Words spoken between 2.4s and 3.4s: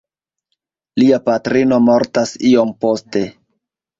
iom poste.